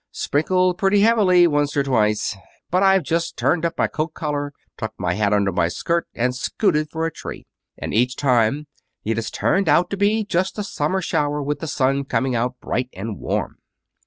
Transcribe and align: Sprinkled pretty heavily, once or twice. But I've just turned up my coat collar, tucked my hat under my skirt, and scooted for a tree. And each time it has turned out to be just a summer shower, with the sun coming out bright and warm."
Sprinkled 0.11 0.79
pretty 0.79 1.01
heavily, 1.01 1.45
once 1.45 1.77
or 1.77 1.83
twice. 1.83 2.35
But 2.71 2.81
I've 2.81 3.03
just 3.03 3.37
turned 3.37 3.63
up 3.67 3.77
my 3.77 3.85
coat 3.85 4.15
collar, 4.15 4.51
tucked 4.75 4.99
my 4.99 5.13
hat 5.13 5.31
under 5.31 5.51
my 5.51 5.67
skirt, 5.67 6.07
and 6.15 6.35
scooted 6.35 6.89
for 6.89 7.05
a 7.05 7.11
tree. 7.11 7.45
And 7.77 7.93
each 7.93 8.15
time 8.15 8.65
it 9.05 9.17
has 9.17 9.29
turned 9.29 9.69
out 9.69 9.91
to 9.91 9.97
be 9.97 10.23
just 10.23 10.57
a 10.57 10.63
summer 10.63 11.03
shower, 11.03 11.39
with 11.43 11.59
the 11.59 11.67
sun 11.67 12.05
coming 12.05 12.33
out 12.33 12.59
bright 12.59 12.89
and 12.93 13.19
warm." 13.19 13.59